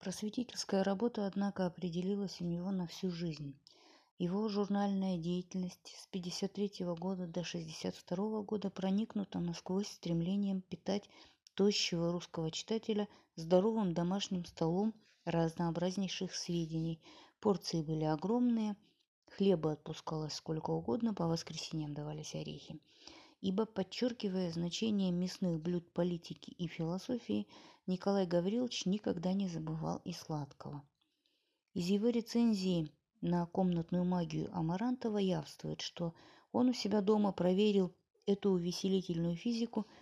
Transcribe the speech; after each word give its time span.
Просветительская 0.00 0.82
работа, 0.82 1.26
однако, 1.26 1.66
определилась 1.66 2.40
у 2.40 2.44
него 2.44 2.70
на 2.70 2.86
всю 2.86 3.10
жизнь. 3.10 3.54
Его 4.18 4.48
журнальная 4.48 5.18
деятельность 5.18 5.94
с 5.94 6.06
1953 6.06 6.86
года 6.86 7.26
до 7.26 7.40
1962 7.40 8.42
года 8.42 8.70
проникнута 8.70 9.40
насквозь 9.40 9.88
стремлением 9.88 10.62
питать 10.62 11.04
тощего 11.54 12.12
русского 12.12 12.50
читателя 12.50 13.08
здоровым 13.36 13.92
домашним 13.92 14.46
столом 14.46 14.94
разнообразнейших 15.26 16.34
сведений. 16.34 16.98
Порции 17.38 17.82
были 17.82 18.04
огромные, 18.04 18.76
хлеба 19.26 19.72
отпускалось 19.72 20.32
сколько 20.32 20.70
угодно, 20.70 21.12
по 21.12 21.26
воскресеньям 21.26 21.92
давались 21.92 22.34
орехи. 22.34 22.80
Ибо, 23.42 23.66
подчеркивая 23.66 24.50
значение 24.50 25.12
мясных 25.12 25.60
блюд 25.60 25.92
политики 25.92 26.50
и 26.50 26.68
философии, 26.68 27.46
Николай 27.90 28.26
Гаврилович 28.26 28.86
никогда 28.86 29.32
не 29.32 29.48
забывал 29.48 30.00
и 30.04 30.12
сладкого. 30.12 30.82
Из 31.74 31.86
его 31.86 32.08
рецензии 32.08 32.90
на 33.20 33.46
комнатную 33.46 34.04
магию 34.04 34.48
Амарантова 34.56 35.18
явствует, 35.18 35.80
что 35.80 36.14
он 36.52 36.70
у 36.70 36.72
себя 36.72 37.00
дома 37.00 37.32
проверил 37.32 37.94
эту 38.26 38.50
увеселительную 38.50 39.36
физику– 39.36 39.86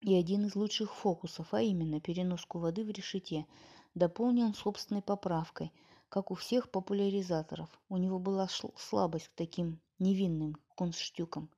и 0.00 0.14
один 0.14 0.46
из 0.46 0.54
лучших 0.54 0.94
фокусов, 0.94 1.52
а 1.52 1.62
именно 1.62 2.00
переноску 2.00 2.58
воды 2.58 2.84
в 2.84 2.90
решете, 2.90 3.46
дополнен 3.94 4.54
собственной 4.54 5.02
поправкой, 5.02 5.72
как 6.08 6.30
у 6.30 6.34
всех 6.34 6.70
популяризаторов. 6.70 7.68
У 7.88 7.96
него 7.96 8.18
была 8.18 8.46
слабость 8.76 9.28
к 9.28 9.34
таким 9.34 9.80
невинным 9.98 10.56
констштюкам. 10.76 11.50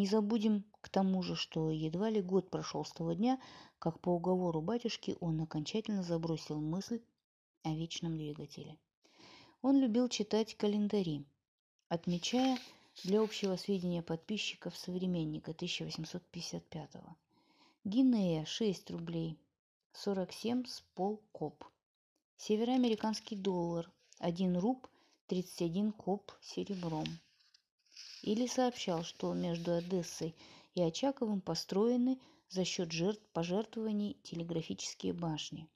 Не 0.00 0.06
забудем 0.06 0.64
к 0.80 0.88
тому 0.88 1.22
же, 1.22 1.36
что 1.36 1.70
едва 1.70 2.08
ли 2.08 2.22
год 2.22 2.48
прошел 2.48 2.86
с 2.86 2.90
того 2.90 3.12
дня, 3.12 3.38
как 3.78 4.00
по 4.00 4.08
уговору 4.08 4.62
батюшки 4.62 5.14
он 5.20 5.42
окончательно 5.42 6.02
забросил 6.02 6.58
мысль 6.58 7.02
о 7.64 7.74
вечном 7.74 8.16
двигателе. 8.16 8.78
Он 9.60 9.78
любил 9.78 10.08
читать 10.08 10.56
календари, 10.56 11.26
отмечая 11.88 12.58
для 13.04 13.20
общего 13.20 13.56
сведения 13.56 14.00
подписчиков 14.00 14.74
современника 14.74 15.50
1855 15.50 16.94
года. 16.94 17.16
Гинея 17.84 18.46
6 18.46 18.90
рублей 18.92 19.38
47 19.92 20.64
с 20.64 20.80
пол 20.94 21.20
коп. 21.30 21.62
Североамериканский 22.38 23.36
доллар 23.36 23.92
1 24.18 24.56
руб 24.56 24.88
31 25.26 25.92
коп 25.92 26.32
серебром. 26.40 27.04
Или 28.22 28.46
сообщал, 28.46 29.02
что 29.02 29.32
между 29.32 29.72
Одессой 29.72 30.34
и 30.74 30.82
Очаковым 30.82 31.40
построены 31.40 32.18
за 32.48 32.64
счет 32.64 32.92
жертв 32.92 33.22
пожертвований 33.32 34.18
телеграфические 34.22 35.12
башни. 35.12 35.68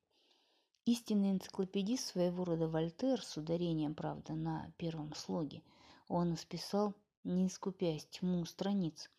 Истинный 0.84 1.31
энциклопедист 1.31 2.06
своего 2.06 2.45
рода 2.45 2.69
Вольтер 2.69 3.22
с 3.22 3.37
ударением, 3.39 3.95
правда, 3.95 4.34
на 4.34 4.70
первом 4.77 5.15
слоге, 5.15 5.62
он 6.09 6.34
исписал, 6.34 6.95
не 7.22 7.48
скупясь 7.48 8.05
тьму 8.06 8.45
страниц, 8.45 9.11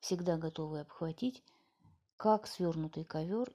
всегда 0.00 0.36
готовый 0.36 0.82
обхватить 0.82 1.42
как 2.18 2.46
свернутый 2.46 3.04
ковер, 3.04 3.54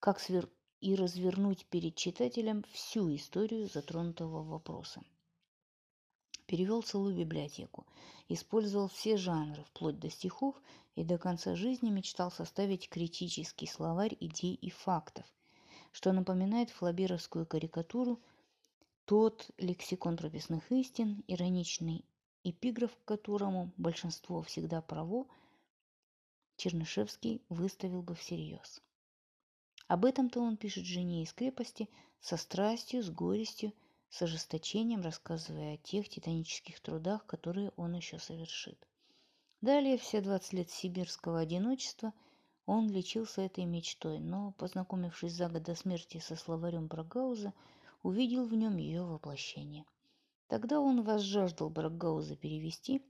как 0.00 0.18
свер... 0.18 0.48
и 0.80 0.94
развернуть 0.96 1.66
перед 1.66 1.94
читателем 1.94 2.64
всю 2.72 3.14
историю 3.14 3.68
затронутого 3.68 4.42
вопроса. 4.42 5.02
Перевел 6.46 6.82
целую 6.82 7.16
библиотеку, 7.16 7.86
использовал 8.28 8.88
все 8.88 9.16
жанры, 9.16 9.64
вплоть 9.64 9.98
до 9.98 10.10
стихов, 10.10 10.54
и 10.94 11.04
до 11.04 11.18
конца 11.18 11.54
жизни 11.54 11.90
мечтал 11.90 12.30
составить 12.30 12.88
критический 12.88 13.66
словарь 13.66 14.16
идей 14.20 14.54
и 14.54 14.70
фактов, 14.70 15.26
что 15.92 16.12
напоминает 16.12 16.70
флаберовскую 16.70 17.44
карикатуру 17.46 18.20
тот 19.04 19.50
лексикон 19.58 20.16
прописных 20.16 20.72
истин, 20.72 21.22
ироничный 21.26 22.04
эпиграф 22.44 22.96
к 22.96 23.04
которому 23.04 23.72
большинство 23.76 24.42
всегда 24.42 24.80
право– 24.80 25.26
Чернышевский 26.56 27.42
выставил 27.50 28.02
бы 28.02 28.14
всерьез. 28.14 28.80
Об 29.88 30.04
этом-то 30.06 30.40
он 30.40 30.56
пишет 30.56 30.84
жене 30.84 31.22
из 31.22 31.32
крепости 31.32 31.88
со 32.20 32.36
страстью, 32.38 33.02
с 33.02 33.10
горестью, 33.10 33.72
с 34.08 34.22
ожесточением, 34.22 35.02
рассказывая 35.02 35.74
о 35.74 35.76
тех 35.78 36.08
титанических 36.08 36.80
трудах, 36.80 37.26
которые 37.26 37.72
он 37.76 37.94
еще 37.94 38.18
совершит. 38.18 38.78
Далее 39.60 39.98
все 39.98 40.20
20 40.20 40.52
лет 40.52 40.70
сибирского 40.70 41.40
одиночества 41.40 42.12
он 42.66 42.90
лечился 42.90 43.42
этой 43.42 43.64
мечтой, 43.64 44.18
но, 44.18 44.52
познакомившись 44.52 45.32
за 45.32 45.48
год 45.48 45.62
до 45.62 45.74
смерти 45.74 46.18
со 46.18 46.36
словарем 46.36 46.88
Брагауза, 46.88 47.52
увидел 48.02 48.46
в 48.46 48.54
нем 48.54 48.76
ее 48.76 49.02
воплощение. 49.02 49.84
Тогда 50.48 50.80
он 50.80 51.02
возжаждал 51.02 51.70
Брагауза 51.70 52.36
перевести, 52.36 53.02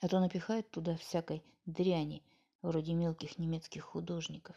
а 0.00 0.08
то 0.08 0.20
напихает 0.20 0.70
туда 0.70 0.96
всякой 0.96 1.42
дряни– 1.66 2.22
вроде 2.62 2.94
мелких 2.94 3.38
немецких 3.38 3.82
художников. 3.84 4.56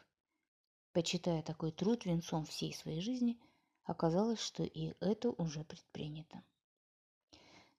Почитая 0.94 1.42
такой 1.42 1.72
труд 1.72 2.06
венцом 2.06 2.46
всей 2.46 2.74
своей 2.74 3.02
жизни, 3.02 3.40
оказалось, 3.84 4.40
что 4.40 4.64
и 4.64 4.94
это 5.00 5.30
уже 5.32 5.64
предпринято. 5.64 6.44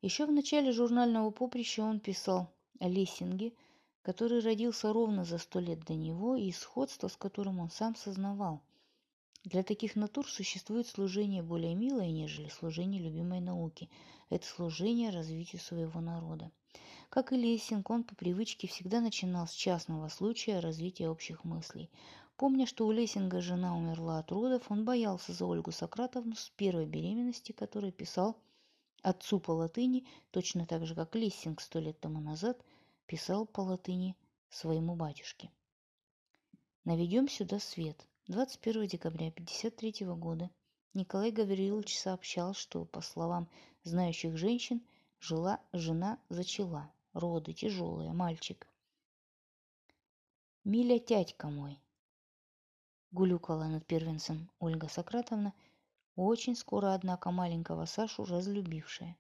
Еще 0.00 0.26
в 0.26 0.32
начале 0.32 0.72
журнального 0.72 1.30
поприща 1.30 1.82
он 1.82 2.00
писал 2.00 2.52
о 2.80 2.88
Лессинге, 2.88 3.52
который 4.02 4.40
родился 4.40 4.92
ровно 4.92 5.24
за 5.24 5.38
сто 5.38 5.60
лет 5.60 5.84
до 5.84 5.94
него 5.94 6.34
и 6.34 6.50
сходство 6.50 7.08
с 7.08 7.16
которым 7.16 7.60
он 7.60 7.70
сам 7.70 7.94
сознавал. 7.94 8.60
Для 9.44 9.62
таких 9.62 9.96
натур 9.96 10.28
существует 10.28 10.86
служение 10.86 11.42
более 11.42 11.74
милое, 11.74 12.10
нежели 12.10 12.48
служение 12.48 13.02
любимой 13.02 13.40
науки. 13.40 13.90
Это 14.30 14.46
служение 14.46 15.10
развитию 15.10 15.60
своего 15.60 16.00
народа. 16.00 16.50
Как 17.08 17.32
и 17.32 17.36
Лессинг, 17.36 17.90
он 17.90 18.04
по 18.04 18.14
привычке 18.14 18.68
всегда 18.68 19.00
начинал 19.00 19.46
с 19.46 19.52
частного 19.52 20.08
случая 20.08 20.60
развития 20.60 21.10
общих 21.10 21.44
мыслей. 21.44 21.90
Помня, 22.42 22.66
что 22.66 22.88
у 22.88 22.90
Лессинга 22.90 23.40
жена 23.40 23.76
умерла 23.76 24.18
от 24.18 24.32
родов, 24.32 24.68
он 24.68 24.84
боялся 24.84 25.32
за 25.32 25.46
Ольгу 25.46 25.70
Сократовну 25.70 26.34
с 26.34 26.50
первой 26.56 26.86
беременности, 26.86 27.52
которой 27.52 27.92
писал 27.92 28.36
отцу 29.00 29.38
по 29.38 29.52
латыни, 29.52 30.04
точно 30.32 30.66
так 30.66 30.84
же, 30.84 30.96
как 30.96 31.14
Лессинг 31.14 31.60
сто 31.60 31.78
лет 31.78 32.00
тому 32.00 32.18
назад 32.20 32.60
писал 33.06 33.46
по 33.46 33.60
латыни 33.60 34.16
своему 34.50 34.96
батюшке. 34.96 35.52
Наведем 36.82 37.28
сюда 37.28 37.60
свет. 37.60 38.08
21 38.26 38.88
декабря 38.88 39.28
1953 39.28 40.06
года 40.08 40.50
Николай 40.94 41.30
Гаврилович 41.30 41.96
сообщал, 41.96 42.54
что, 42.54 42.86
по 42.86 43.02
словам 43.02 43.48
знающих 43.84 44.36
женщин, 44.36 44.82
жила 45.20 45.60
жена 45.72 46.18
зачала 46.28 46.90
роды 47.12 47.52
тяжелые, 47.52 48.12
мальчик. 48.12 48.66
Миля 50.64 50.98
тядька 50.98 51.46
мой, 51.46 51.78
гулюкала 53.12 53.64
над 53.64 53.86
первенцем 53.86 54.50
Ольга 54.58 54.88
Сократовна, 54.88 55.52
очень 56.16 56.56
скоро, 56.56 56.94
однако, 56.94 57.30
маленького 57.30 57.84
Сашу 57.84 58.24
разлюбившая. 58.24 59.16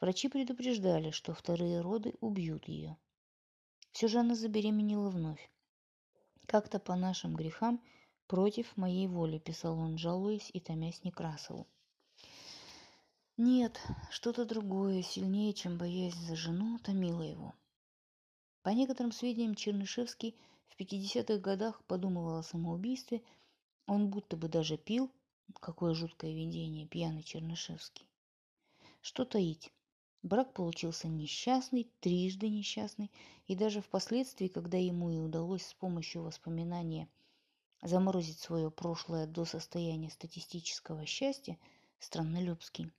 Врачи 0.00 0.28
предупреждали, 0.28 1.10
что 1.10 1.32
вторые 1.32 1.80
роды 1.80 2.14
убьют 2.20 2.68
ее. 2.68 2.96
Все 3.92 4.08
же 4.08 4.18
она 4.18 4.34
забеременела 4.34 5.10
вновь. 5.10 5.50
Как-то 6.46 6.78
по 6.78 6.96
нашим 6.96 7.36
грехам 7.36 7.80
против 8.26 8.76
моей 8.76 9.06
воли, 9.06 9.38
писал 9.38 9.78
он, 9.78 9.98
жалуясь 9.98 10.50
и 10.52 10.60
томясь 10.60 11.04
Некрасову. 11.04 11.66
Нет, 13.36 13.80
что-то 14.10 14.44
другое, 14.44 15.02
сильнее, 15.02 15.52
чем 15.54 15.78
боязнь 15.78 16.20
за 16.26 16.36
жену, 16.36 16.78
томило 16.78 17.22
его. 17.22 17.54
По 18.62 18.68
некоторым 18.68 19.12
сведениям, 19.12 19.54
Чернышевский 19.54 20.36
в 20.70 20.80
50-х 20.80 21.38
годах 21.38 21.82
подумывал 21.84 22.38
о 22.38 22.42
самоубийстве, 22.42 23.22
он 23.86 24.08
будто 24.08 24.36
бы 24.36 24.48
даже 24.48 24.78
пил, 24.78 25.10
какое 25.60 25.94
жуткое 25.94 26.32
видение, 26.32 26.86
пьяный 26.86 27.22
Чернышевский. 27.22 28.08
Что 29.00 29.24
таить? 29.24 29.72
Брак 30.22 30.52
получился 30.52 31.08
несчастный, 31.08 31.90
трижды 32.00 32.48
несчастный, 32.48 33.10
и 33.46 33.56
даже 33.56 33.80
впоследствии, 33.80 34.48
когда 34.48 34.78
ему 34.78 35.10
и 35.10 35.18
удалось 35.18 35.66
с 35.66 35.74
помощью 35.74 36.22
воспоминания 36.22 37.08
заморозить 37.82 38.38
свое 38.38 38.70
прошлое 38.70 39.26
до 39.26 39.44
состояния 39.44 40.10
статистического 40.10 41.06
счастья, 41.06 41.58
страннолюбский, 41.98 42.92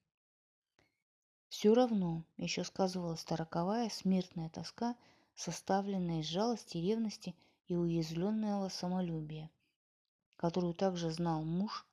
все 1.51 1.73
равно 1.73 2.23
еще 2.37 2.63
сказывалась 2.63 3.25
тараковая 3.25 3.89
смертная 3.89 4.49
тоска, 4.49 4.95
составленная 5.35 6.21
из 6.21 6.27
жалости, 6.27 6.77
ревности 6.77 7.35
и 7.67 7.75
уязвленного 7.75 8.69
самолюбия, 8.69 9.49
которую 10.35 10.73
также 10.73 11.11
знал 11.11 11.43
муж 11.43 11.85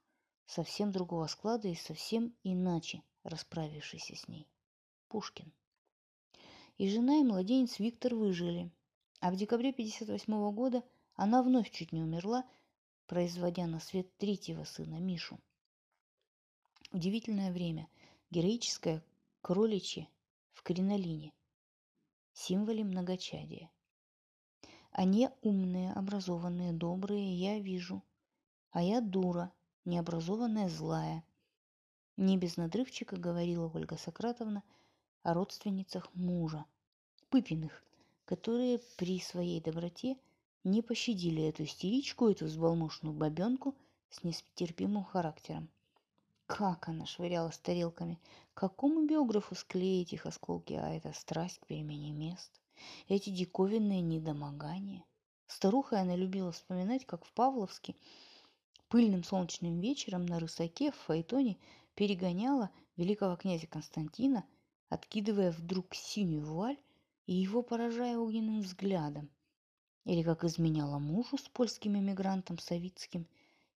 совсем 0.46 0.92
другого 0.92 1.26
склада 1.26 1.68
и 1.68 1.74
совсем 1.74 2.34
иначе 2.42 3.02
расправившийся 3.22 4.16
с 4.16 4.28
ней. 4.28 4.48
Пушкин. 5.08 5.52
И 6.76 6.88
жена, 6.88 7.18
и 7.18 7.24
младенец 7.24 7.78
Виктор 7.78 8.14
выжили, 8.14 8.70
а 9.20 9.30
в 9.30 9.36
декабре 9.36 9.70
1958 9.70 10.54
года 10.54 10.84
она 11.14 11.42
вновь 11.42 11.70
чуть 11.70 11.92
не 11.92 12.02
умерла, 12.02 12.44
производя 13.06 13.66
на 13.66 13.80
свет 13.80 14.16
третьего 14.16 14.64
сына 14.64 14.96
Мишу. 15.00 15.38
Удивительное 16.92 17.52
время. 17.52 17.88
Героическое 18.30 19.02
кроличье 19.40 20.08
в 20.52 20.62
кринолине. 20.62 21.32
Символе 22.32 22.84
многочадия. 22.84 23.70
Они 24.98 25.28
умные, 25.42 25.92
образованные, 25.92 26.72
добрые, 26.72 27.32
я 27.32 27.60
вижу. 27.60 28.02
А 28.72 28.82
я 28.82 29.00
дура, 29.00 29.52
необразованная, 29.84 30.68
злая. 30.68 31.22
Не 32.16 32.36
без 32.36 32.56
надрывчика 32.56 33.14
говорила 33.14 33.70
Ольга 33.72 33.96
Сократовна 33.96 34.64
о 35.22 35.34
родственницах 35.34 36.12
мужа, 36.14 36.64
Пыпиных, 37.28 37.84
которые 38.24 38.80
при 38.96 39.20
своей 39.20 39.60
доброте 39.60 40.16
не 40.64 40.82
пощадили 40.82 41.44
эту 41.44 41.62
истеричку, 41.62 42.28
эту 42.28 42.46
взбалмошную 42.46 43.14
бабенку 43.14 43.76
с 44.10 44.24
нестерпимым 44.24 45.04
характером. 45.04 45.68
Как 46.46 46.88
она 46.88 47.06
швыряла 47.06 47.52
с 47.52 47.58
тарелками! 47.58 48.18
Какому 48.52 49.06
биографу 49.06 49.54
склеить 49.54 50.12
их 50.12 50.26
осколки, 50.26 50.72
а 50.72 50.88
это 50.88 51.12
страсть 51.12 51.60
к 51.60 51.66
перемене 51.68 52.10
мест? 52.10 52.50
Эти 53.08 53.30
диковинные 53.30 54.00
недомогания. 54.00 55.04
Старуха 55.46 56.00
она 56.00 56.14
любила 56.14 56.52
вспоминать, 56.52 57.06
как 57.06 57.24
в 57.24 57.32
Павловске 57.32 57.96
пыльным 58.88 59.24
солнечным 59.24 59.80
вечером 59.80 60.26
на 60.26 60.38
рысаке 60.38 60.92
в 60.92 60.96
Фаэтоне 61.06 61.58
перегоняла 61.94 62.70
великого 62.96 63.36
князя 63.36 63.66
Константина, 63.66 64.44
откидывая 64.88 65.52
вдруг 65.52 65.94
синюю 65.94 66.44
вуаль 66.44 66.78
и 67.26 67.34
его 67.34 67.62
поражая 67.62 68.18
огненным 68.18 68.60
взглядом. 68.62 69.30
Или 70.04 70.22
как 70.22 70.44
изменяла 70.44 70.98
мужу 70.98 71.36
с 71.36 71.48
польским 71.48 71.98
эмигрантом 71.98 72.58
Савицким, 72.58 73.26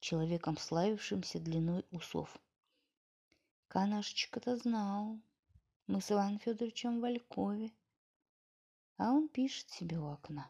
человеком, 0.00 0.56
славившимся 0.56 1.38
длиной 1.38 1.84
усов. 1.90 2.36
Канашечка-то 3.68 4.56
знал, 4.56 5.18
мы 5.86 6.00
с 6.00 6.10
Иваном 6.10 6.38
Федоровичем 6.38 7.00
в 7.00 7.04
Алькове, 7.04 7.70
а 9.02 9.10
он 9.10 9.28
пишет 9.28 9.68
себе 9.70 9.98
у 9.98 10.06
окна. 10.06 10.48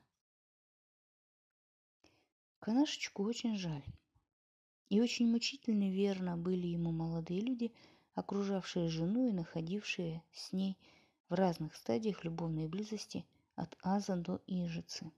Канашечку 2.60 3.22
очень 3.24 3.56
жаль. 3.56 3.84
И 4.90 5.00
очень 5.00 5.26
мучительно 5.26 5.90
верно 5.90 6.36
были 6.36 6.66
ему 6.66 6.92
молодые 6.92 7.40
люди, 7.40 7.72
окружавшие 8.14 8.90
жену 8.90 9.30
и 9.30 9.32
находившие 9.32 10.22
с 10.34 10.52
ней 10.52 10.76
в 11.30 11.34
разных 11.34 11.74
стадиях 11.74 12.24
любовной 12.24 12.68
близости 12.68 13.24
от 13.56 13.74
Аза 13.82 14.16
до 14.16 14.42
Ижицы. 14.46 15.10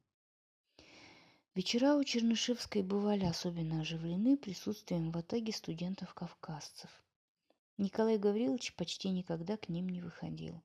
Вечера 1.56 1.96
у 1.96 2.04
Чернышевской 2.04 2.84
бывали 2.84 3.25
особенно 3.25 3.80
оживлены 3.80 4.37
присутствием 4.37 5.10
в 5.10 5.19
Атаге 5.19 5.52
студентов-кавказцев. 5.52 7.02
Николай 7.78 8.16
Гаврилович 8.16 8.76
почти 8.76 9.08
никогда 9.08 9.56
к 9.56 9.69
ним 9.69 9.88
не 9.88 10.00
выходил. 10.00 10.62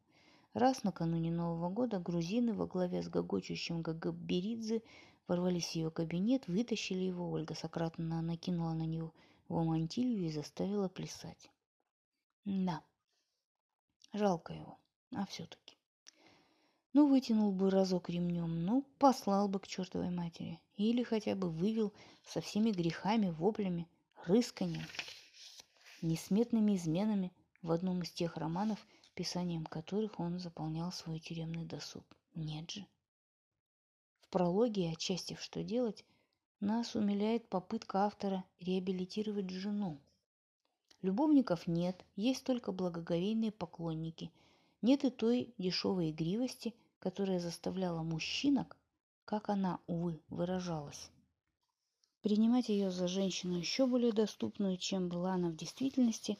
Раз 0.53 0.83
накануне 0.83 1.31
Нового 1.31 1.69
года 1.69 1.99
грузины 1.99 2.53
во 2.53 2.65
главе 2.65 3.03
с 3.03 3.07
гогочущим 3.07 3.81
Гагаберидзе 3.81 4.81
ворвались 5.27 5.67
в 5.67 5.75
ее 5.75 5.91
кабинет, 5.91 6.47
вытащили 6.47 7.03
его, 7.03 7.29
Ольга 7.29 7.53
Сократовна 7.53 8.21
накинула 8.21 8.73
на 8.73 8.85
него 8.87 9.13
его 9.47 9.63
мантилью 9.63 10.25
и 10.25 10.31
заставила 10.31 10.89
плясать. 10.89 11.51
Да, 12.45 12.83
жалко 14.13 14.53
его, 14.53 14.79
а 15.13 15.25
все-таки. 15.27 15.77
Ну, 16.93 17.07
вытянул 17.07 17.51
бы 17.51 17.69
разок 17.69 18.09
ремнем, 18.09 18.65
ну, 18.65 18.83
послал 18.97 19.47
бы 19.47 19.59
к 19.59 19.67
чертовой 19.67 20.09
матери. 20.09 20.59
Или 20.75 21.03
хотя 21.03 21.35
бы 21.35 21.49
вывел 21.49 21.93
со 22.23 22.41
всеми 22.41 22.71
грехами, 22.71 23.29
воплями, 23.29 23.87
рысканием, 24.25 24.85
несметными 26.01 26.75
изменами 26.75 27.31
в 27.61 27.71
одном 27.71 28.01
из 28.01 28.09
тех 28.09 28.37
романов, 28.37 28.79
писанием 29.19 29.65
которых 29.65 30.19
он 30.19 30.39
заполнял 30.39 30.91
свой 30.91 31.19
тюремный 31.19 31.65
досуг. 31.65 32.05
Нет 32.35 32.71
же. 32.71 32.85
В 34.21 34.29
прологе 34.29 34.91
отчасти 34.91 35.33
в 35.33 35.41
«Что 35.41 35.63
делать» 35.63 36.05
нас 36.59 36.95
умиляет 36.95 37.47
попытка 37.49 38.05
автора 38.05 38.43
реабилитировать 38.59 39.49
жену. 39.49 39.99
Любовников 41.01 41.67
нет, 41.67 42.03
есть 42.15 42.43
только 42.45 42.71
благоговейные 42.71 43.51
поклонники– 43.51 44.31
нет 44.81 45.03
и 45.03 45.09
той 45.09 45.53
дешевой 45.57 46.11
игривости, 46.11 46.73
которая 46.99 47.39
заставляла 47.39 48.01
мужчинок, 48.01 48.77
как 49.25 49.49
она, 49.49 49.79
увы, 49.87 50.21
выражалась, 50.29 51.11
принимать 52.21 52.69
ее 52.69 52.89
за 52.89 53.07
женщину 53.09 53.57
еще 53.57 53.87
более 53.87 54.13
доступную, 54.13 54.77
чем 54.77 55.09
была 55.09 55.33
она 55.33 55.49
в 55.49 55.55
действительности, 55.55 56.37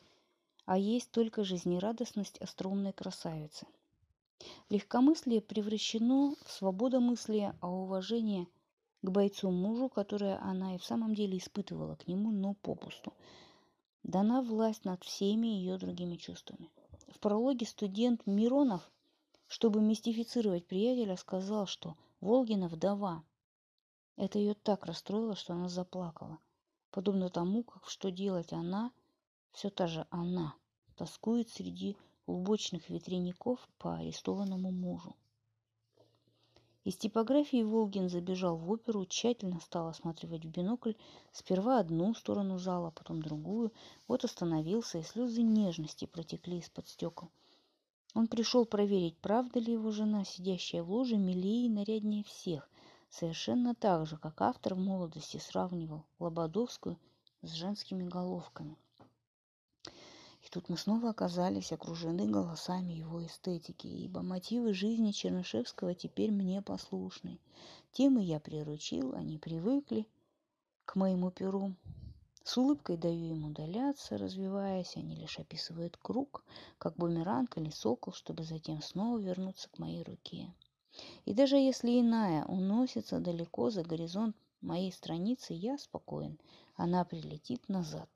а 0.69 0.77
есть 0.77 1.10
только 1.10 1.44
жизнерадостность 1.44 2.38
остроумной 2.38 2.94
красавицы. 2.94 3.66
Легкомыслие 4.69 5.42
превращено 5.42 6.36
в 6.45 6.51
свободомыслие, 6.51 7.56
а 7.60 7.71
уважение 7.71 8.45
к 9.01 9.10
бойцу-мужу, 9.10 9.89
которое 9.89 10.38
она 10.38 10.75
и 10.75 10.77
в 10.77 10.83
самом 10.83 11.16
деле 11.16 11.39
испытывала 11.39 11.95
к 11.95 12.06
нему, 12.06 12.30
но 12.30 12.54
попусту, 12.54 13.13
дана 14.04 14.44
власть 14.44 14.86
над 14.86 15.04
всеми 15.04 15.48
ее 15.48 15.80
другими 15.80 16.18
чувствами. 16.18 16.69
В 17.07 17.18
прологе 17.18 17.66
студент 17.66 18.27
Миронов, 18.27 18.88
чтобы 19.48 19.81
мистифицировать 19.81 20.68
приятеля, 20.68 21.16
сказал, 21.16 21.66
что 21.66 21.95
Волгина 22.21 22.68
вдова. 22.68 23.24
Это 24.18 24.38
ее 24.38 24.54
так 24.54 24.86
расстроило, 24.86 25.36
что 25.36 25.54
она 25.54 25.68
заплакала. 25.68 26.38
Подобно 26.92 27.30
тому, 27.30 27.63
как 27.63 27.89
что 27.89 28.12
делать 28.12 28.54
она, 28.54 28.92
все 29.51 29.69
та 29.69 29.87
же 29.87 30.05
она, 30.09 30.55
тоскует 30.95 31.49
среди 31.49 31.97
лубочных 32.27 32.89
ветряников 32.89 33.67
по 33.77 33.95
арестованному 33.95 34.71
мужу. 34.71 35.15
Из 36.85 36.95
типографии 36.95 37.61
Волгин 37.61 38.09
забежал 38.09 38.55
в 38.57 38.71
оперу, 38.71 39.05
тщательно 39.05 39.59
стал 39.59 39.87
осматривать 39.87 40.45
в 40.45 40.49
бинокль 40.49 40.93
сперва 41.31 41.79
одну 41.79 42.13
сторону 42.13 42.57
зала, 42.57 42.91
потом 42.91 43.21
другую. 43.21 43.73
Вот 44.07 44.23
остановился, 44.23 44.99
и 44.99 45.03
слезы 45.03 45.41
нежности 45.41 46.05
протекли 46.05 46.59
из-под 46.59 46.87
стекол. 46.87 47.29
Он 48.15 48.27
пришел 48.27 48.65
проверить, 48.65 49.17
правда 49.17 49.59
ли 49.59 49.73
его 49.73 49.91
жена, 49.91 50.23
сидящая 50.23 50.83
в 50.83 50.91
ложе, 50.91 51.17
милее 51.17 51.65
и 51.65 51.69
наряднее 51.69 52.23
всех, 52.23 52.69
совершенно 53.09 53.75
так 53.75 54.07
же, 54.07 54.17
как 54.17 54.41
автор 54.41 54.75
в 54.75 54.79
молодости 54.79 55.37
сравнивал 55.37 56.05
Лободовскую 56.17 56.97
с 57.41 57.51
женскими 57.51 58.03
головками– 58.03 58.77
тут 60.49 60.67
мы 60.67 60.77
снова 60.77 61.11
оказались 61.11 61.71
окружены 61.71 62.27
голосами 62.27 62.94
его 62.94 63.25
эстетики, 63.25 63.87
ибо 63.87 64.21
мотивы 64.21 64.73
жизни 64.73 65.11
Чернышевского 65.11 65.94
теперь 65.94 66.31
мне 66.31 66.61
послушны. 66.61 67.39
Темы 67.91 68.23
я 68.23 68.39
приручил, 68.39 69.13
они 69.13 69.37
привыкли 69.37 70.07
к 70.85 70.95
моему 70.95 71.29
перу. 71.29 71.75
С 72.44 72.57
улыбкой 72.57 72.97
даю 72.97 73.35
им 73.35 73.45
удаляться, 73.45 74.18
развиваясь, 74.18 74.97
они 74.97 75.15
лишь 75.15 75.37
описывают 75.37 75.97
круг, 75.97 76.44
как 76.79 76.95
бумеранг 76.95 77.57
или 77.57 77.69
сокол, 77.69 78.13
чтобы 78.13 78.44
затем 78.44 78.81
снова 78.81 79.19
вернуться 79.19 79.69
к 79.69 79.77
моей 79.77 80.03
руке. 80.03 80.51
И 81.25 81.33
даже 81.35 81.57
если 81.57 81.99
иная 81.99 82.45
уносится 82.45 83.19
далеко 83.19 83.69
за 83.69 83.83
горизонт 83.83 84.35
моей 84.61 84.91
страницы, 84.91 85.53
я 85.53 85.77
спокоен, 85.77 86.39
она 86.75 87.06
прилетит 87.06 87.69
назад. 87.69 88.09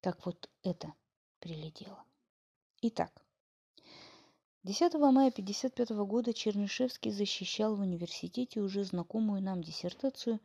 Как 0.00 0.24
вот 0.24 0.48
это 0.62 0.94
прилетело. 1.40 2.04
Итак, 2.82 3.24
10 4.62 4.92
мая 4.94 5.28
1955 5.28 5.90
года 6.06 6.34
Чернышевский 6.34 7.10
защищал 7.10 7.76
в 7.76 7.80
университете 7.80 8.60
уже 8.60 8.84
знакомую 8.84 9.42
нам 9.42 9.62
диссертацию 9.62 10.38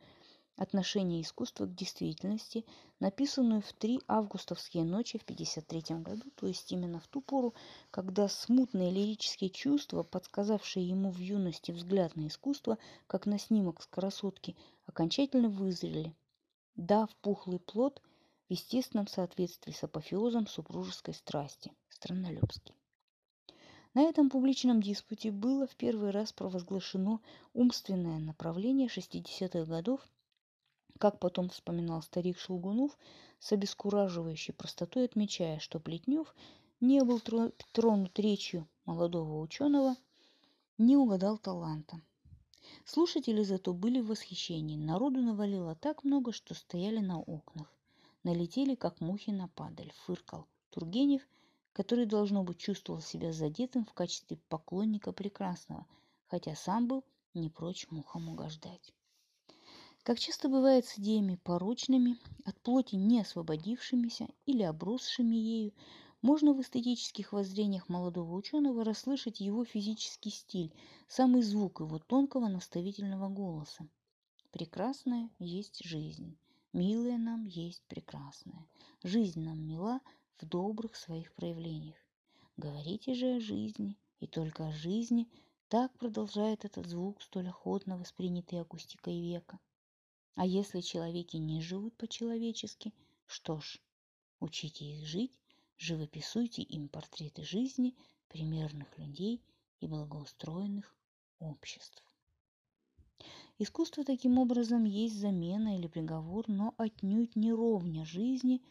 «Отношение 0.56 1.20
искусства 1.20 1.66
к 1.66 1.74
действительности», 1.74 2.64
написанную 2.98 3.60
в 3.60 3.74
три 3.74 4.00
августовские 4.08 4.84
ночи 4.84 5.18
в 5.18 5.22
1953 5.22 5.98
году, 5.98 6.30
то 6.34 6.46
есть 6.46 6.72
именно 6.72 6.98
в 6.98 7.06
ту 7.08 7.20
пору, 7.20 7.52
когда 7.90 8.26
смутные 8.26 8.90
лирические 8.90 9.50
чувства, 9.50 10.02
подсказавшие 10.02 10.88
ему 10.88 11.10
в 11.10 11.18
юности 11.18 11.72
взгляд 11.72 12.16
на 12.16 12.28
искусство, 12.28 12.78
как 13.06 13.26
на 13.26 13.38
снимок 13.38 13.82
с 13.82 13.86
красотки, 13.86 14.56
окончательно 14.86 15.50
вызрели, 15.50 16.14
дав 16.74 17.14
пухлый 17.16 17.60
плод– 17.60 18.00
в 18.48 18.52
естественном 18.52 19.08
соответствии 19.08 19.72
с 19.72 19.82
апофеозом 19.82 20.46
супружеской 20.46 21.14
страсти– 21.14 21.72
Страннолюбский. 21.88 22.76
На 23.92 24.02
этом 24.02 24.30
публичном 24.30 24.80
диспуте 24.80 25.32
было 25.32 25.66
в 25.66 25.74
первый 25.74 26.10
раз 26.10 26.32
провозглашено 26.32 27.20
умственное 27.54 28.20
направление 28.20 28.86
60-х 28.86 29.64
годов, 29.64 30.00
как 30.98 31.18
потом 31.18 31.48
вспоминал 31.48 32.02
старик 32.02 32.38
Шелгунов, 32.38 32.96
с 33.40 33.50
обескураживающей 33.50 34.54
простотой 34.54 35.06
отмечая, 35.06 35.58
что 35.58 35.80
Плетнев 35.80 36.32
не 36.80 37.02
был 37.02 37.20
тронут 37.72 38.16
речью 38.18 38.68
молодого 38.84 39.40
ученого, 39.40 39.96
не 40.78 40.96
угадал 40.96 41.38
таланта. 41.38 42.00
Слушатели 42.84 43.42
зато 43.42 43.74
были 43.74 44.00
в 44.00 44.06
восхищении. 44.06 44.76
Народу 44.76 45.20
навалило 45.20 45.74
так 45.74 46.04
много, 46.04 46.32
что 46.32 46.54
стояли 46.54 46.98
на 46.98 47.18
окнах 47.18 47.75
налетели, 48.26 48.74
как 48.74 49.00
мухи 49.00 49.30
на 49.30 49.46
падаль, 49.46 49.92
фыркал 50.04 50.48
Тургенев, 50.70 51.22
который, 51.72 52.06
должно 52.06 52.42
быть, 52.42 52.58
чувствовал 52.58 53.00
себя 53.00 53.32
задетым 53.32 53.84
в 53.84 53.92
качестве 53.92 54.36
поклонника 54.48 55.12
прекрасного, 55.12 55.86
хотя 56.26 56.56
сам 56.56 56.88
был 56.88 57.04
не 57.34 57.50
прочь 57.50 57.86
мухам 57.88 58.28
угождать. 58.28 58.92
Как 60.02 60.18
часто 60.18 60.48
бывает 60.48 60.86
с 60.86 60.98
идеями 60.98 61.36
порочными, 61.36 62.18
от 62.44 62.60
плоти 62.62 62.96
не 62.96 63.20
освободившимися 63.20 64.26
или 64.44 64.64
обросшими 64.64 65.36
ею, 65.36 65.72
можно 66.20 66.52
в 66.52 66.60
эстетических 66.60 67.32
воззрениях 67.32 67.88
молодого 67.88 68.34
ученого 68.34 68.82
расслышать 68.82 69.38
его 69.38 69.64
физический 69.64 70.30
стиль, 70.30 70.74
самый 71.06 71.42
звук 71.42 71.78
его 71.78 72.00
тонкого 72.00 72.48
наставительного 72.48 73.28
голоса. 73.28 73.88
Прекрасная 74.50 75.30
есть 75.38 75.84
жизнь, 75.84 76.36
милая 76.76 77.18
нам 77.18 77.46
есть 77.46 77.82
прекрасная. 77.88 78.66
Жизнь 79.02 79.40
нам 79.40 79.60
мила 79.66 80.00
в 80.36 80.46
добрых 80.46 80.94
своих 80.94 81.32
проявлениях. 81.34 81.96
Говорите 82.56 83.14
же 83.14 83.36
о 83.36 83.40
жизни, 83.40 83.98
и 84.20 84.26
только 84.26 84.68
о 84.68 84.72
жизни, 84.72 85.28
так 85.68 85.92
продолжает 85.98 86.64
этот 86.64 86.86
звук, 86.86 87.20
столь 87.22 87.48
охотно 87.48 87.98
воспринятый 87.98 88.60
акустикой 88.60 89.20
века. 89.20 89.58
А 90.34 90.46
если 90.46 90.80
человеки 90.80 91.36
не 91.36 91.60
живут 91.60 91.96
по-человечески, 91.96 92.94
что 93.26 93.58
ж, 93.58 93.80
учите 94.38 94.84
их 94.84 95.06
жить 95.06 95.32
Живописуйте 95.78 96.62
им 96.62 96.88
портреты 96.88 97.44
жизни 97.44 97.94
примерных 98.28 98.96
людей 98.96 99.44
и 99.80 99.86
благоустроенных 99.86 100.96
обществ. 101.38 102.02
Искусство 103.58 104.04
таким 104.04 104.38
образом 104.38 104.84
есть 104.84 105.18
замена 105.18 105.78
или 105.78 105.86
приговор, 105.86 106.44
но 106.46 106.74
отнюдь 106.76 107.36
не 107.36 107.54
ровня 107.54 108.04
жизни, 108.04 108.62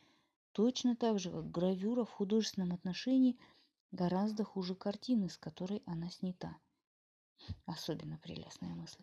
точно 0.51 0.95
так 0.95 1.17
же, 1.17 1.31
как 1.31 1.49
гравюра 1.49 2.05
в 2.05 2.11
художественном 2.11 2.71
отношении 2.71 3.39
гораздо 3.91 4.43
хуже 4.43 4.75
картины, 4.75 5.29
с 5.29 5.37
которой 5.39 5.81
она 5.87 6.11
снята. 6.11 6.55
Особенно 7.65 8.19
прелестная 8.19 8.75
мысль. 8.75 9.01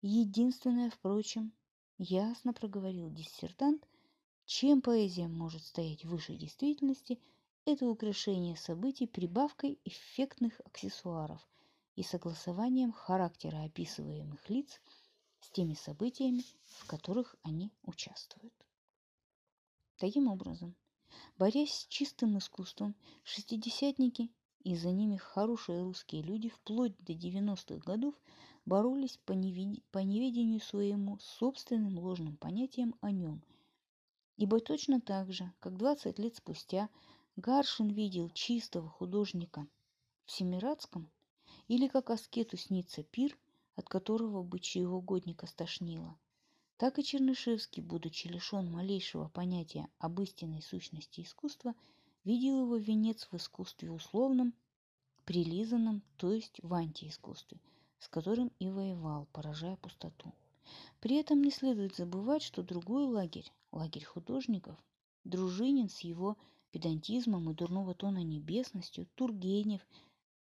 Единственное, 0.00 0.90
впрочем, 0.90 1.52
ясно 1.98 2.52
проговорил 2.52 3.10
диссертант, 3.10 3.88
чем 4.46 4.80
поэзия 4.80 5.26
может 5.26 5.64
стоять 5.64 6.04
выше 6.04 6.36
действительности, 6.36 7.18
это 7.64 7.88
украшение 7.88 8.56
событий 8.56 9.08
прибавкой 9.08 9.80
эффектных 9.84 10.60
аксессуаров 10.64 11.44
и 11.94 12.02
согласованием 12.02 12.92
характера 12.92 13.62
описываемых 13.64 14.48
лиц 14.50 14.80
с 15.40 15.50
теми 15.50 15.74
событиями, 15.74 16.44
в 16.66 16.86
которых 16.86 17.36
они 17.42 17.72
участвуют. 17.82 18.54
Таким 19.98 20.28
образом, 20.28 20.74
борясь 21.38 21.74
с 21.74 21.86
чистым 21.86 22.38
искусством, 22.38 22.94
шестидесятники 23.22 24.30
и 24.64 24.76
за 24.76 24.90
ними 24.90 25.16
хорошие 25.16 25.82
русские 25.82 26.22
люди 26.22 26.48
вплоть 26.48 26.96
до 26.98 27.12
90-х 27.12 27.76
годов 27.84 28.14
боролись 28.64 29.18
по, 29.24 29.32
невид... 29.32 29.84
по 29.90 29.98
неведению 29.98 30.60
своему 30.60 31.18
собственным 31.18 31.98
ложным 31.98 32.36
понятиям 32.36 32.94
о 33.00 33.10
нем– 33.10 33.42
Ибо 34.36 34.58
точно 34.58 35.00
так 35.00 35.32
же, 35.32 35.52
как 35.60 35.76
20 35.76 36.18
лет 36.18 36.34
спустя 36.34 36.88
Гаршин 37.36 37.88
видел 37.88 38.30
чистого 38.30 38.88
художника 38.88 39.66
в 40.24 40.32
Семирадском, 40.32 41.08
или 41.68 41.88
как 41.88 42.10
аскету 42.10 42.56
снится 42.56 43.02
пир, 43.02 43.36
от 43.76 43.88
которого 43.88 44.42
бычьего 44.42 44.96
угодника 44.96 45.46
стошнило, 45.46 46.16
так 46.76 46.98
и 46.98 47.04
Чернышевский, 47.04 47.82
будучи 47.82 48.26
лишен 48.26 48.70
малейшего 48.70 49.28
понятия 49.28 49.88
об 49.98 50.20
истинной 50.20 50.62
сущности 50.62 51.20
искусства, 51.20 51.74
видел 52.24 52.62
его 52.62 52.76
венец 52.76 53.28
в 53.30 53.36
искусстве 53.36 53.90
условном, 53.90 54.54
прилизанном, 55.24 56.02
то 56.16 56.32
есть 56.32 56.60
в 56.62 56.74
антиискусстве, 56.74 57.60
с 57.98 58.08
которым 58.08 58.50
и 58.58 58.68
воевал, 58.70 59.26
поражая 59.32 59.76
пустоту. 59.76 60.32
При 61.00 61.16
этом 61.16 61.42
не 61.42 61.50
следует 61.50 61.94
забывать, 61.94 62.42
что 62.42 62.62
другой 62.62 63.06
лагерь, 63.06 63.50
лагерь 63.70 64.04
художников, 64.04 64.76
Дружинин 65.24 65.88
с 65.88 66.00
его 66.00 66.36
педантизмом 66.70 67.50
и 67.50 67.54
дурного 67.54 67.94
тона 67.94 68.22
небесностью, 68.22 69.06
Тургенев 69.14 69.80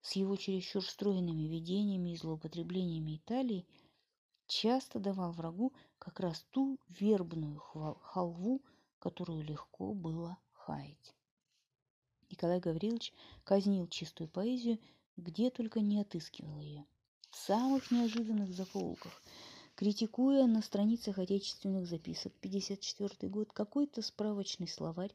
с 0.04 0.12
его 0.12 0.36
чересчур 0.36 0.84
стройными 0.84 1.48
видениями 1.48 2.10
и 2.10 2.16
злоупотреблениями 2.16 3.16
Италии, 3.16 3.66
часто 4.46 5.00
давал 5.00 5.32
врагу 5.32 5.72
как 5.98 6.20
раз 6.20 6.46
ту 6.50 6.78
вербную 6.88 7.58
халву, 7.58 8.62
которую 9.00 9.42
легко 9.42 9.94
было 9.94 10.38
хаять. 10.52 11.14
Николай 12.30 12.60
Гаврилович 12.60 13.12
казнил 13.42 13.88
чистую 13.88 14.28
поэзию, 14.28 14.78
где 15.16 15.50
только 15.50 15.80
не 15.80 16.00
отыскивал 16.00 16.60
ее. 16.60 16.84
В 17.30 17.36
самых 17.36 17.90
неожиданных 17.90 18.54
закоулках– 18.54 19.20
критикуя 19.76 20.46
на 20.46 20.62
страницах 20.62 21.18
отечественных 21.18 21.86
записок 21.86 22.32
54 22.40 23.28
год 23.28 23.52
какой-то 23.52 24.02
справочный 24.02 24.68
словарь, 24.68 25.14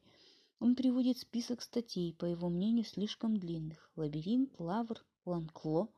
он 0.60 0.76
приводит 0.76 1.18
список 1.18 1.62
статей, 1.62 2.14
по 2.14 2.26
его 2.26 2.50
мнению, 2.50 2.86
слишком 2.86 3.38
длинных. 3.38 3.90
Лабиринт, 3.96 4.54
Лавр, 4.60 5.04
Ланкло 5.26 5.90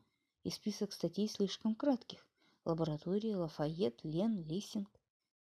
и 0.44 0.50
список 0.50 0.94
статей 0.94 1.28
слишком 1.28 1.76
кратких. 1.76 2.28
Лаборатория, 2.64 3.36
Лафайет, 3.36 4.00
Лен, 4.04 4.44
Лиссинг. 4.44 4.90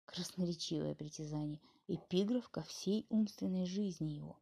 Красноречивое 0.05 0.95
притязание. 0.95 1.59
Эпиграф 1.87 2.49
ко 2.49 2.61
всей 2.63 3.05
умственной 3.09 3.65
жизни 3.65 4.11
его. 4.11 4.39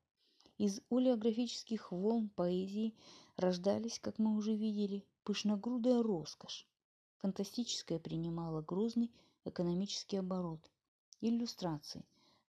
Из 0.57 0.81
олеографических 0.89 1.91
волн 1.91 2.29
поэзии 2.29 2.93
рождались, 3.36 4.00
как 4.00 4.17
мы 4.19 4.36
уже 4.36 4.55
видели, 4.55 5.03
пышногрудая 5.24 6.01
роскошь, 6.01 6.67
Фантастическое 7.19 8.00
принимало 8.00 8.62
грозный 8.62 9.12
экономический 9.43 10.17
оборот. 10.17 10.69
Иллюстрации. 11.19 12.05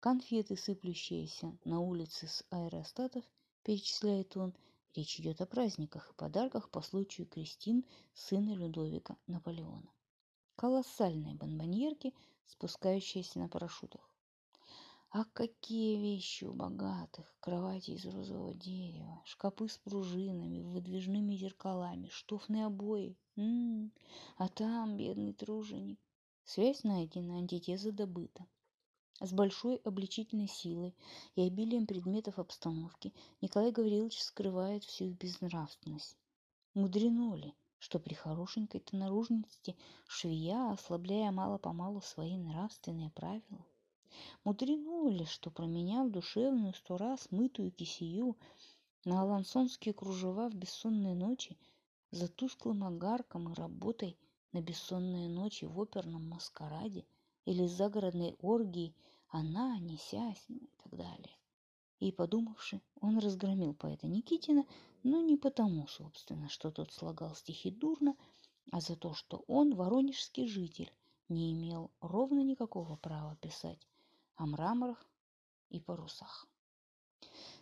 Конфеты, 0.05 0.55
сыплющиеся 0.55 1.57
на 1.63 1.79
улице 1.79 2.27
с 2.27 2.45
аэростатов, 2.51 3.25
перечисляет 3.63 4.37
он, 4.37 4.53
речь 4.93 5.19
идет 5.19 5.41
о 5.41 5.47
праздниках 5.47 6.11
и 6.11 6.13
подарках 6.13 6.69
по 6.69 6.83
случаю 6.83 7.25
крестин 7.25 7.83
сына 8.13 8.53
Людовика 8.53 9.17
Наполеона. 9.25 9.91
Колоссальные 10.57 11.33
бомбоньерки, 11.33 12.13
спускающиеся 12.45 13.39
на 13.39 13.49
парашютах. 13.49 14.07
А 15.09 15.25
какие 15.25 15.97
вещи 15.99 16.43
у 16.43 16.53
богатых! 16.53 17.35
Кровати 17.39 17.91
из 17.97 18.05
розового 18.05 18.53
дерева, 18.53 19.23
шкапы 19.25 19.67
с 19.67 19.79
пружинами, 19.79 20.61
выдвижными 20.61 21.35
зеркалами, 21.35 22.09
штофные 22.09 22.67
обои, 22.67 23.17
М-м, 23.37 23.91
а 24.37 24.49
там 24.49 24.97
бедный 24.97 25.33
труженик. 25.33 25.99
Связь 26.43 26.83
найдена, 26.83 27.37
антитеза 27.37 27.91
добыта. 27.91 28.45
С 29.21 29.31
большой 29.31 29.77
обличительной 29.77 30.49
силой 30.49 30.93
и 31.35 31.41
обилием 31.41 31.87
предметов 31.87 32.37
обстановки 32.37 33.13
Николай 33.39 33.71
Гаврилович 33.71 34.21
скрывает 34.21 34.83
всю 34.83 35.11
безнравственность. 35.11 36.17
Мудрено 36.73 37.33
ли, 37.35 37.53
что 37.79 37.97
при 37.97 38.13
хорошенькой-то 38.13 38.97
наружности 38.97 39.77
швея, 40.05 40.69
ослабляя 40.71 41.31
мало-помалу 41.31 42.01
свои 42.01 42.35
нравственные 42.35 43.09
правила? 43.11 43.65
Мудрено 44.43 45.07
ли, 45.07 45.23
что 45.23 45.49
променяв 45.49 46.11
душевную 46.11 46.73
сто 46.73 46.97
раз 46.97 47.31
мытую 47.31 47.71
кисию 47.71 48.35
на 49.05 49.21
алансонские 49.21 49.93
кружева 49.93 50.49
в 50.49 50.55
бессонные 50.55 51.15
ночи, 51.15 51.57
за 52.11 52.27
тусклым 52.27 52.83
огарком 52.83 53.49
и 53.49 53.55
работой 53.55 54.17
на 54.51 54.61
бессонные 54.61 55.29
ночи 55.29 55.63
в 55.63 55.79
оперном 55.79 56.27
маскараде 56.27 57.05
или 57.45 57.67
загородной 57.67 58.35
оргии 58.39 58.93
она, 59.29 59.79
несясь, 59.79 60.43
ну 60.47 60.57
и 60.57 60.69
так 60.83 60.95
далее. 60.95 61.37
И, 61.99 62.11
подумавши, 62.11 62.81
он 62.99 63.19
разгромил 63.19 63.73
поэта 63.73 64.07
Никитина, 64.07 64.65
но 65.03 65.21
не 65.21 65.37
потому, 65.37 65.87
собственно, 65.87 66.49
что 66.49 66.71
тот 66.71 66.91
слагал 66.91 67.35
стихи 67.35 67.71
дурно, 67.71 68.15
а 68.71 68.81
за 68.81 68.95
то, 68.95 69.13
что 69.13 69.43
он, 69.47 69.75
воронежский 69.75 70.47
житель, 70.47 70.91
не 71.29 71.53
имел 71.53 71.91
ровно 72.01 72.41
никакого 72.41 72.97
права 72.97 73.35
писать 73.37 73.87
о 74.35 74.45
мраморах 74.45 75.05
и 75.69 75.79
парусах. 75.79 76.47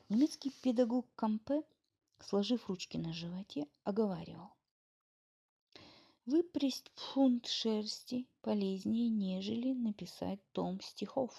Немецкий 0.09 0.51
педагог 0.61 1.05
Кампе 1.15 1.63
сложив 2.19 2.67
ручки 2.67 2.97
на 2.97 3.13
животе, 3.13 3.67
оговаривал. 3.83 4.49
Выпрясть 6.25 6.89
фунт 6.95 7.47
шерсти 7.47 8.25
полезнее, 8.41 9.09
нежели 9.09 9.73
написать 9.73 10.39
том 10.53 10.79
стихов. 10.79 11.35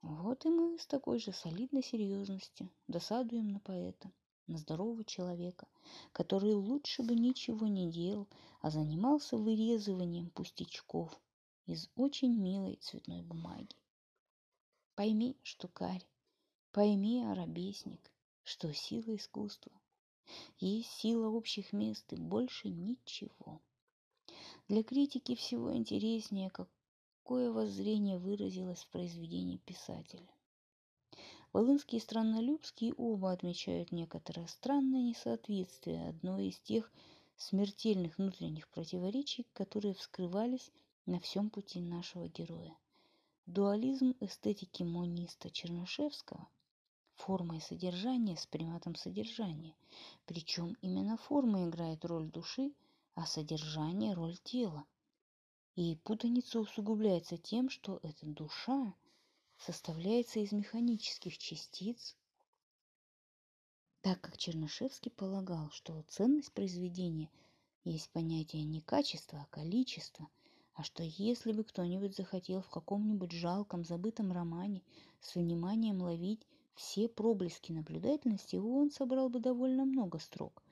Вот 0.00 0.46
и 0.46 0.48
мы 0.48 0.78
с 0.78 0.86
такой 0.86 1.18
же 1.18 1.32
солидной 1.32 1.82
серьезностью 1.82 2.70
досадуем 2.88 3.48
на 3.48 3.60
поэта, 3.60 4.10
на 4.46 4.56
здорового 4.56 5.04
человека, 5.04 5.68
который 6.12 6.54
лучше 6.54 7.02
бы 7.02 7.14
ничего 7.14 7.66
не 7.66 7.92
делал, 7.92 8.26
а 8.62 8.70
занимался 8.70 9.36
вырезыванием 9.36 10.30
пустячков 10.30 11.20
из 11.66 11.90
очень 11.96 12.34
милой 12.34 12.76
цветной 12.76 13.20
бумаги. 13.20 13.76
Пойми, 14.94 15.36
штукарь, 15.42 16.06
Пойми, 16.72 17.22
арабесник, 17.22 18.10
что 18.44 18.72
сила 18.72 19.14
искусства 19.14 19.70
есть 20.58 20.90
сила 20.90 21.28
общих 21.28 21.72
мест 21.72 22.12
и 22.12 22.16
больше 22.16 22.68
ничего. 22.68 23.60
Для 24.68 24.82
критики 24.82 25.34
всего 25.34 25.76
интереснее, 25.76 26.50
какое 26.50 27.50
воззрение 27.50 28.18
выразилось 28.18 28.82
в 28.82 28.88
произведении 28.88 29.58
писателя. 29.58 30.28
Волынский 31.52 31.98
и 31.98 32.00
Страннолюбский 32.00 32.92
оба 32.96 33.32
отмечают 33.32 33.92
некоторое 33.92 34.46
странное 34.46 35.02
несоответствие 35.02 36.08
одной 36.08 36.48
из 36.48 36.58
тех 36.60 36.90
смертельных 37.36 38.18
внутренних 38.18 38.68
противоречий, 38.68 39.46
которые 39.52 39.94
вскрывались 39.94 40.70
на 41.06 41.20
всем 41.20 41.50
пути 41.50 41.80
нашего 41.80 42.28
героя. 42.28 42.76
Дуализм 43.46 44.14
эстетики 44.20 44.82
мониста 44.82 45.50
Чернышевского– 45.50 46.48
форма 47.16 47.56
и 47.56 47.60
содержание 47.60 48.36
с 48.36 48.46
приматом 48.46 48.94
содержания. 48.94 49.74
Причем 50.26 50.76
именно 50.80 51.16
форма 51.16 51.68
играет 51.68 52.04
роль 52.04 52.30
души, 52.30 52.72
а 53.14 53.26
содержание– 53.26 54.12
роль 54.14 54.36
тела. 54.38 54.84
И 55.76 55.96
путаница 56.04 56.60
усугубляется 56.60 57.36
тем, 57.36 57.70
что 57.70 57.98
эта 58.02 58.26
душа 58.26 58.94
составляется 59.58 60.40
из 60.40 60.52
механических 60.52 61.38
частиц, 61.38 62.16
так 64.02 64.20
как 64.20 64.36
Чернышевский 64.36 65.10
полагал, 65.10 65.70
что 65.70 66.02
ценность 66.08 66.52
произведения 66.52 67.30
есть 67.84 68.10
понятие 68.10 68.64
не 68.64 68.80
качества, 68.80 69.40
а 69.40 69.54
количества, 69.54 70.28
а 70.74 70.82
что 70.82 71.02
если 71.02 71.52
бы 71.52 71.64
кто-нибудь 71.64 72.16
захотел 72.16 72.60
в 72.60 72.68
каком-нибудь 72.68 73.32
жалком 73.32 73.84
забытом 73.84 74.32
романе 74.32 74.82
с 75.20 75.34
вниманием 75.34 76.02
ловить 76.02 76.46
все 76.74 77.08
проблески 77.08 77.72
наблюдательности, 77.72 78.56
он 78.56 78.90
собрал 78.90 79.28
бы 79.28 79.40
довольно 79.40 79.84
много 79.84 80.18
строк, 80.18 80.62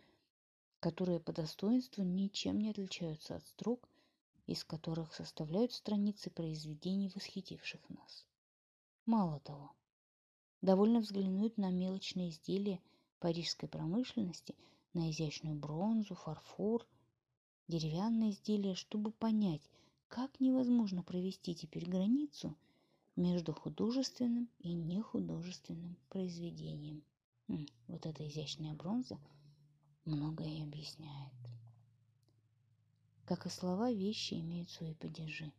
которые 0.80 1.20
по 1.20 1.32
достоинству 1.32 2.02
ничем 2.02 2.58
не 2.58 2.70
отличаются 2.70 3.36
от 3.36 3.46
строк, 3.46 3.88
из 4.46 4.64
которых 4.64 5.14
составляют 5.14 5.72
страницы 5.72 6.30
произведений, 6.30 7.10
восхитивших 7.14 7.80
нас. 7.88 8.26
Мало 9.06 9.40
того, 9.40 9.72
довольно 10.60 11.00
взглянуть 11.00 11.56
на 11.56 11.70
мелочные 11.70 12.30
изделия 12.30 12.80
парижской 13.20 13.68
промышленности, 13.68 14.56
на 14.94 15.10
изящную 15.10 15.56
бронзу, 15.56 16.14
фарфор, 16.14 16.86
деревянные 17.68 18.32
изделия, 18.32 18.74
чтобы 18.74 19.12
понять, 19.12 19.62
как 20.08 20.40
невозможно 20.40 21.02
провести 21.02 21.54
теперь 21.54 21.88
границу 21.88 22.56
между 23.16 23.52
художественным 23.52 24.48
и 24.58 24.72
нехудожественным 24.72 25.96
произведением. 26.08 27.04
Вот 27.88 28.06
эта 28.06 28.26
изящная 28.26 28.74
бронза 28.74 29.18
многое 30.04 30.62
объясняет. 30.62 31.32
Как 33.24 33.46
и 33.46 33.50
слова, 33.50 33.92
вещи 33.92 34.34
имеют 34.34 34.70
свои 34.70 34.94
падежи. 34.94 35.52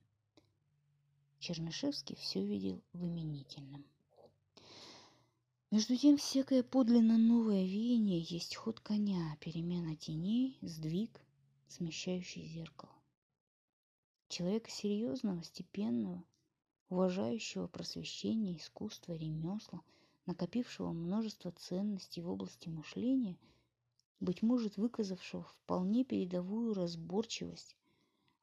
Чернышевский 1.39 2.15
все 2.15 2.45
видел 2.45 2.81
в 2.93 3.05
именительном. 3.05 3.85
Между 5.71 5.97
тем, 5.97 6.17
всякое 6.17 6.61
подлинно 6.61 7.17
новое 7.17 7.63
веяние 7.63 8.19
есть 8.21 8.55
ход 8.55 8.79
коня, 8.79 9.35
перемена 9.39 9.95
теней, 9.95 10.57
сдвиг, 10.61 11.19
смещающий 11.67 12.45
зеркало. 12.45 12.93
Человека 14.29 14.69
серьезного, 14.69 15.43
степенного, 15.43 16.23
уважающего 16.93 17.67
просвещение, 17.67 18.57
искусство, 18.57 19.13
ремесла, 19.13 19.81
накопившего 20.25 20.91
множество 20.91 21.51
ценностей 21.51 22.21
в 22.21 22.29
области 22.29 22.69
мышления, 22.69 23.37
быть 24.19 24.41
может, 24.41 24.77
выказавшего 24.77 25.43
вполне 25.43 26.05
передовую 26.05 26.73
разборчивость 26.73 27.75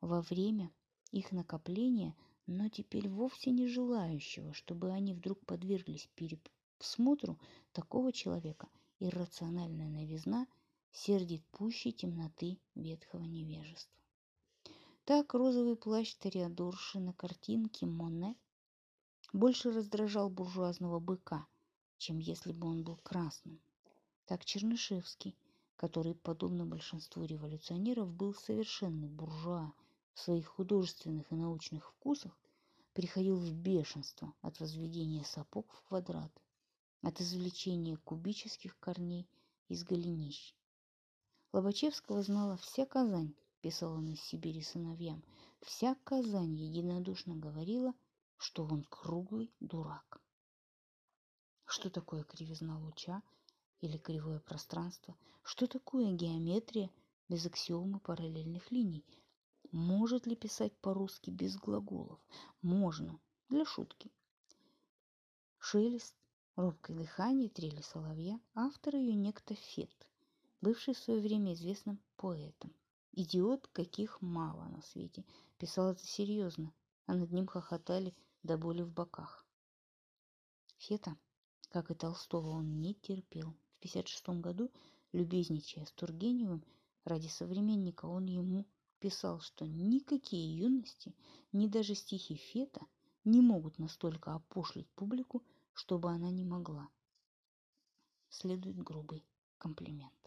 во 0.01 0.21
время 0.21 0.71
их 1.13 1.33
накопления– 1.33 2.15
но 2.51 2.69
теперь 2.69 3.09
вовсе 3.09 3.53
не 3.53 3.69
желающего, 3.69 4.53
чтобы 4.55 4.91
они 4.91 5.15
вдруг 5.15 5.39
подверглись 5.47 6.09
пересмотру 6.17 7.39
такого 7.73 8.13
человека, 8.13 8.69
иррациональная 8.99 9.89
новизна 9.89 10.49
сердит 10.91 11.45
пуще 11.53 11.93
темноты 11.93 12.59
ветхого 12.75 13.23
невежества. 13.23 14.00
Так 15.11 15.35
розовый 15.35 15.75
плащ 15.75 16.15
Ториадорши 16.15 17.01
на 17.01 17.13
картинке 17.13 17.85
Моне 17.85 18.37
больше 19.33 19.73
раздражал 19.73 20.31
буржуазного 20.31 21.01
быка, 21.01 21.49
чем 21.99 22.21
если 22.21 22.53
бы 22.53 22.69
он 22.69 22.85
был 22.85 22.95
красным. 23.03 23.61
Так 24.27 24.45
Чернышевский, 24.45 25.37
который, 25.75 26.15
подобно 26.15 26.65
большинству 26.65 27.25
революционеров, 27.25 28.13
был 28.13 28.35
совершенный 28.35 29.09
буржуа 29.09 29.73
в 30.15 30.21
своих 30.21 30.47
художественных 30.47 31.33
и 31.33 31.35
научных 31.35 31.89
вкусах, 31.89 32.39
приходил 32.93 33.35
в 33.35 33.53
бешенство 33.53 34.33
от 34.43 34.61
возведения 34.61 35.25
сапог 35.25 35.73
в 35.73 35.83
квадрат, 35.89 36.31
от 37.03 37.21
извлечения 37.21 37.97
кубических 37.97 38.79
корней 38.79 39.29
из 39.67 39.83
голенищ. 39.83 40.55
Лобачевского 41.53 42.23
знала 42.23 42.57
вся 42.59 42.87
Казань, 42.87 43.35
писал 43.61 43.93
он 43.93 44.09
из 44.09 44.21
Сибири 44.23 44.63
сыновьям. 44.63 45.23
Вся 45.61 45.95
Казань 46.05 46.55
единодушно 46.55 47.37
говорила, 47.37 47.95
что 48.37 48.65
он 48.65 48.85
круглый 48.85 49.53
дурак. 49.61 50.21
Что 51.67 51.91
такое 51.91 52.25
кривизна 52.25 52.79
луча 52.79 53.23
или 53.81 53.99
кривое 53.99 54.41
пространство? 54.41 55.17
Что 55.43 55.67
такое 55.67 56.13
геометрия 56.13 56.91
без 57.29 57.47
аксиомы 57.47 58.01
параллельных 58.01 58.71
линий? 58.71 59.05
Может 59.71 60.27
ли 60.27 60.35
писать 60.35 60.77
по-русски 60.79 61.31
без 61.31 61.57
глаголов? 61.57 62.19
Можно, 62.61 63.21
для 63.49 63.65
шутки. 63.65 64.11
Шелест, 65.59 66.17
робкое 66.57 66.97
дыхание, 66.97 67.49
трели 67.49 67.83
соловья. 67.83 68.41
Автор 68.55 68.97
ее 68.97 69.15
некто 69.15 69.55
Фет, 69.55 70.09
бывший 70.61 70.95
в 70.95 70.99
свое 70.99 71.21
время 71.21 71.53
известным 71.53 72.01
поэтом. 72.17 72.75
Идиот, 73.13 73.67
каких 73.69 74.21
мало 74.23 74.65
на 74.67 74.83
свете. 74.83 75.25
Писал 75.59 75.91
это 75.91 76.07
серьезно, 76.07 76.73
а 77.07 77.15
над 77.15 77.33
ним 77.33 77.47
хохотали 77.47 78.15
до 78.43 78.57
боли 78.57 78.83
в 78.83 78.93
боках. 78.93 79.45
Фета, 80.79 81.17
как 81.71 81.91
и 81.91 81.95
Толстого, 81.95 82.51
он 82.51 82.81
не 82.81 82.95
терпел. 82.95 83.49
В 83.75 83.79
1956 83.81 84.41
году, 84.41 84.71
любезничая 85.13 85.87
с 85.87 85.93
Тургеневым, 85.93 86.65
ради 87.05 87.27
современника 87.27 88.07
он 88.07 88.27
ему 88.27 88.65
писал, 89.01 89.41
что 89.41 89.67
никакие 89.67 90.57
юности, 90.57 91.15
ни 91.53 91.67
даже 91.67 91.95
стихи 91.95 92.37
Фета 92.37 92.87
не 93.25 93.41
могут 93.41 93.79
настолько 93.79 94.35
опошлить 94.35 94.89
публику, 94.91 95.43
чтобы 95.73 96.11
она 96.11 96.31
не 96.31 96.45
могла. 96.45 96.89
Следует 98.29 98.77
грубый 98.77 99.27
комплимент. 99.59 100.20